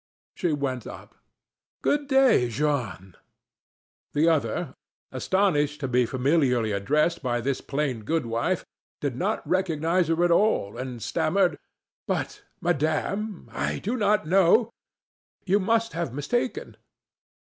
She 0.33 0.51
went 0.51 0.87
up. 0.87 1.13
"Good 1.83 2.07
day, 2.07 2.49
Jeanne." 2.49 3.13
The 4.13 4.27
other, 4.29 4.73
astonished 5.11 5.79
to 5.81 5.87
be 5.87 6.07
familiarly 6.07 6.71
addressed 6.71 7.21
by 7.21 7.39
this 7.39 7.61
plain 7.61 8.03
good 8.03 8.25
wife, 8.25 8.65
did 8.99 9.15
not 9.15 9.47
recognize 9.47 10.07
her 10.07 10.23
at 10.25 10.31
all, 10.31 10.75
and 10.75 11.03
stammered: 11.03 11.59
"But 12.07 12.41
madame! 12.61 13.47
I 13.53 13.77
do 13.77 13.95
not 13.95 14.25
know 14.25 14.71
You 15.45 15.59
must 15.59 15.93
have 15.93 16.11
mistaken." 16.15 16.77